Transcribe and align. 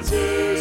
exalted. 0.00 0.53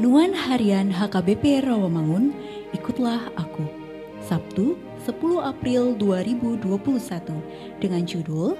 Renungan 0.00 0.32
Harian 0.32 0.88
HKBP 0.96 1.60
Rawamangun, 1.60 2.32
ikutlah 2.72 3.20
aku. 3.36 3.68
Sabtu, 4.24 4.80
10 5.04 5.12
April 5.44 5.92
2021 6.00 6.56
dengan 7.84 8.08
judul 8.08 8.56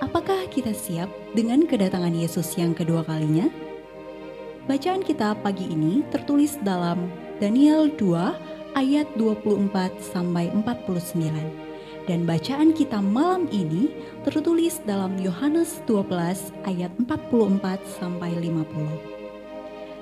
Apakah 0.00 0.48
kita 0.48 0.72
siap 0.72 1.12
dengan 1.36 1.68
kedatangan 1.68 2.16
Yesus 2.16 2.56
yang 2.56 2.72
kedua 2.72 3.04
kalinya? 3.04 3.52
Bacaan 4.64 5.04
kita 5.04 5.36
pagi 5.44 5.68
ini 5.68 6.08
tertulis 6.08 6.56
dalam 6.64 7.12
Daniel 7.36 7.92
2 7.92 8.72
ayat 8.72 9.12
24 9.20 9.68
sampai 10.00 10.48
49 10.56 12.08
dan 12.08 12.24
bacaan 12.24 12.72
kita 12.72 12.96
malam 13.04 13.44
ini 13.52 13.92
tertulis 14.24 14.80
dalam 14.88 15.20
Yohanes 15.20 15.84
12 15.84 16.08
ayat 16.64 16.88
44 16.96 17.76
sampai 18.00 18.32
50. 18.40 19.17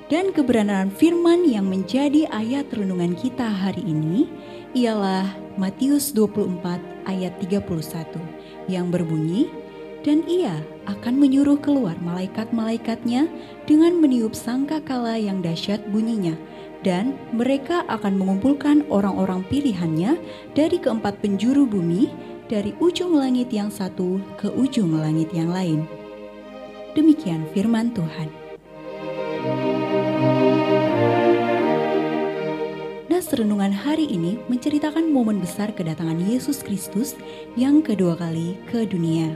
Dan 0.07 0.31
kebenaran 0.31 0.95
firman 0.95 1.43
yang 1.43 1.67
menjadi 1.67 2.31
ayat 2.31 2.71
renungan 2.71 3.19
kita 3.19 3.43
hari 3.43 3.83
ini 3.83 4.31
ialah 4.71 5.35
Matius 5.59 6.15
24 6.15 7.11
ayat 7.11 7.35
31 7.43 8.15
yang 8.71 8.95
berbunyi, 8.95 9.51
Dan 10.07 10.23
ia 10.31 10.63
akan 10.87 11.19
menyuruh 11.19 11.59
keluar 11.59 11.99
malaikat-malaikatnya 11.99 13.27
dengan 13.67 13.99
meniup 13.99 14.39
sangkakala 14.39 15.19
yang 15.19 15.43
dahsyat 15.43 15.83
bunyinya, 15.91 16.39
dan 16.87 17.19
mereka 17.35 17.83
akan 17.91 18.15
mengumpulkan 18.15 18.87
orang-orang 18.87 19.43
pilihannya 19.51 20.15
dari 20.55 20.79
keempat 20.79 21.19
penjuru 21.19 21.67
bumi, 21.67 22.15
dari 22.47 22.71
ujung 22.79 23.19
langit 23.19 23.51
yang 23.51 23.67
satu 23.67 24.23
ke 24.39 24.47
ujung 24.55 24.95
langit 24.95 25.35
yang 25.35 25.51
lain. 25.51 25.83
Demikian 26.95 27.43
firman 27.51 27.91
Tuhan. 27.91 28.46
Nas 33.27 33.43
renungan 33.43 33.75
hari 33.75 34.07
ini 34.07 34.39
menceritakan 34.47 35.11
momen 35.11 35.43
besar 35.43 35.75
kedatangan 35.75 36.15
Yesus 36.31 36.63
Kristus 36.63 37.19
yang 37.59 37.83
kedua 37.83 38.15
kali 38.15 38.55
ke 38.71 38.87
dunia. 38.87 39.35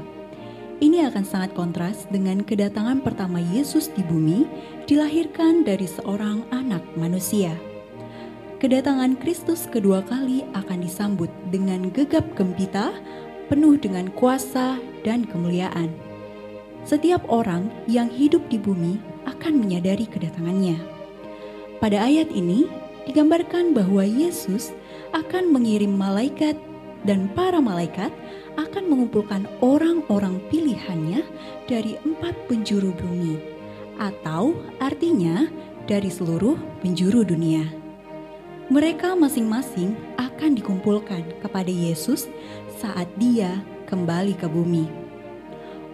Ini 0.78 1.10
akan 1.10 1.26
sangat 1.26 1.58
kontras 1.58 2.06
dengan 2.06 2.38
kedatangan 2.46 3.02
pertama 3.02 3.42
Yesus 3.50 3.90
di 3.90 4.06
bumi, 4.06 4.46
dilahirkan 4.86 5.66
dari 5.66 5.90
seorang 5.90 6.46
anak 6.54 6.86
manusia. 6.94 7.50
Kedatangan 8.62 9.18
Kristus 9.18 9.66
kedua 9.66 10.06
kali 10.06 10.46
akan 10.54 10.86
disambut 10.86 11.34
dengan 11.50 11.90
gegap 11.90 12.22
gempita, 12.38 12.94
penuh 13.50 13.74
dengan 13.74 14.06
kuasa 14.14 14.78
dan 15.02 15.26
kemuliaan. 15.26 15.90
Setiap 16.86 17.26
orang 17.26 17.66
yang 17.90 18.06
hidup 18.06 18.46
di 18.46 18.62
bumi 18.62 19.02
akan 19.26 19.66
menyadari 19.66 20.06
kedatangannya. 20.06 20.78
Pada 21.82 22.06
ayat 22.06 22.30
ini 22.30 22.70
digambarkan 23.10 23.74
bahwa 23.74 24.06
Yesus 24.06 24.70
akan 25.10 25.50
mengirim 25.50 25.98
malaikat 25.98 26.54
dan 27.02 27.26
para 27.34 27.58
malaikat 27.58 28.14
akan 28.54 28.86
mengumpulkan 28.86 29.50
orang-orang 29.58 30.38
pilihannya 30.46 31.26
dari 31.66 31.98
empat 32.06 32.38
penjuru 32.46 32.94
bumi 32.94 33.42
atau 33.98 34.54
artinya 34.78 35.50
dari 35.90 36.06
seluruh 36.06 36.54
penjuru 36.86 37.26
dunia. 37.26 37.66
Mereka 38.70 39.18
masing-masing 39.18 39.98
akan 40.14 40.54
dikumpulkan 40.54 41.42
kepada 41.42 41.66
Yesus 41.66 42.30
saat 42.78 43.10
dia 43.18 43.58
kembali 43.90 44.38
ke 44.38 44.46
bumi. 44.46 44.99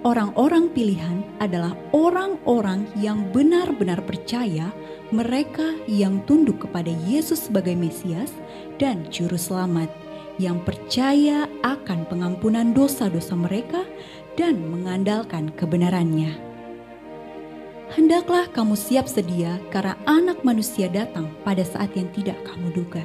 Orang-orang 0.07 0.71
pilihan 0.71 1.27
adalah 1.43 1.75
orang-orang 1.91 2.87
yang 2.95 3.27
benar-benar 3.35 3.99
percaya 4.07 4.71
mereka 5.11 5.75
yang 5.91 6.23
tunduk 6.31 6.63
kepada 6.63 6.95
Yesus 7.11 7.51
sebagai 7.51 7.75
Mesias 7.75 8.31
dan 8.79 9.03
Juru 9.11 9.35
Selamat, 9.35 9.91
yang 10.39 10.63
percaya 10.63 11.51
akan 11.67 12.07
pengampunan 12.07 12.71
dosa-dosa 12.71 13.35
mereka 13.35 13.83
dan 14.39 14.63
mengandalkan 14.71 15.51
kebenarannya. 15.59 16.39
Hendaklah 17.91 18.47
kamu 18.55 18.79
siap 18.79 19.11
sedia 19.11 19.59
karena 19.75 19.99
anak 20.07 20.47
manusia 20.47 20.87
datang 20.87 21.35
pada 21.43 21.67
saat 21.67 21.91
yang 21.99 22.07
tidak 22.15 22.39
kamu 22.47 22.71
duga. 22.79 23.03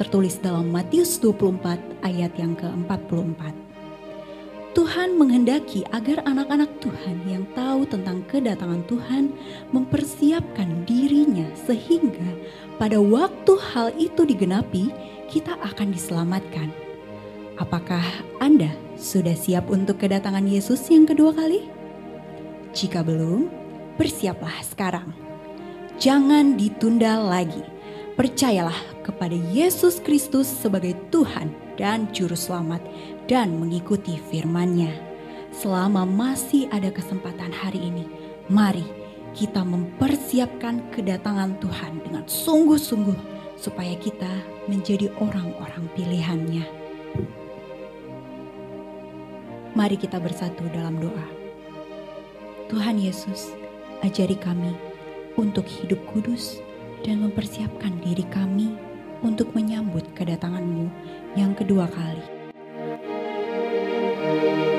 Tertulis 0.00 0.40
dalam 0.40 0.72
Matius 0.72 1.20
24 1.20 1.76
ayat 2.08 2.32
yang 2.40 2.56
ke-44. 2.56 3.67
Tuhan 4.98 5.14
menghendaki 5.14 5.86
agar 5.94 6.26
anak-anak 6.26 6.82
Tuhan 6.82 7.22
yang 7.30 7.46
tahu 7.54 7.86
tentang 7.86 8.18
kedatangan 8.26 8.82
Tuhan 8.90 9.30
mempersiapkan 9.70 10.82
dirinya 10.90 11.46
sehingga 11.54 12.34
pada 12.82 12.98
waktu 12.98 13.52
hal 13.70 13.94
itu 13.94 14.26
digenapi, 14.26 14.90
kita 15.30 15.54
akan 15.62 15.94
diselamatkan. 15.94 16.74
Apakah 17.62 18.02
Anda 18.42 18.74
sudah 18.98 19.38
siap 19.38 19.70
untuk 19.70 20.02
kedatangan 20.02 20.42
Yesus 20.42 20.82
yang 20.90 21.06
kedua 21.06 21.30
kali? 21.30 21.70
Jika 22.74 23.06
belum, 23.06 23.46
bersiaplah 24.02 24.66
sekarang. 24.66 25.14
Jangan 26.02 26.58
ditunda 26.58 27.22
lagi. 27.22 27.62
Percayalah 28.18 28.74
kepada 29.06 29.38
Yesus 29.54 30.02
Kristus 30.02 30.50
sebagai 30.50 30.98
Tuhan 31.14 31.54
dan 31.78 32.10
Juru 32.10 32.34
Selamat 32.34 32.82
dan 33.30 33.62
mengikuti 33.62 34.18
firman-Nya. 34.18 34.90
Selama 35.54 36.02
masih 36.02 36.66
ada 36.74 36.90
kesempatan 36.90 37.54
hari 37.54 37.78
ini, 37.78 38.10
mari 38.50 38.82
kita 39.38 39.62
mempersiapkan 39.62 40.82
kedatangan 40.90 41.62
Tuhan 41.62 42.02
dengan 42.02 42.26
sungguh-sungguh 42.26 43.14
supaya 43.54 43.94
kita 43.94 44.42
menjadi 44.66 45.14
orang-orang 45.22 45.86
pilihannya. 45.94 46.66
Mari 49.78 49.94
kita 49.94 50.18
bersatu 50.18 50.66
dalam 50.74 50.98
doa. 50.98 51.26
Tuhan 52.66 52.98
Yesus, 52.98 53.54
ajari 54.02 54.34
kami 54.34 54.74
untuk 55.38 55.70
hidup 55.70 56.02
kudus 56.10 56.58
dan 57.04 57.22
mempersiapkan 57.24 57.98
diri 58.02 58.24
kami 58.30 58.74
untuk 59.22 59.50
menyambut 59.54 60.06
kedatanganmu 60.14 60.86
yang 61.34 61.52
kedua 61.54 61.90
kali. 61.90 62.24
thank 64.28 64.72
you 64.72 64.77